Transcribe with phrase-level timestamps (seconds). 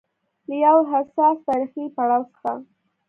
[0.47, 2.51] له يو حساس تاریخي پړاو څخه